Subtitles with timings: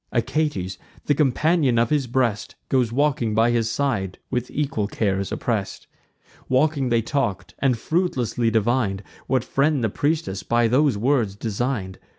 [0.11, 5.85] Achates, the companion of his breast, Goes grieving by his side, with equal cares oppress'd.
[6.49, 11.99] Walking, they talk'd, and fruitlessly divin'd What friend the priestess by those words design'd.